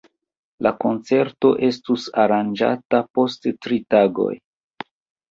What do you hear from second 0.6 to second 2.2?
La koncerto estus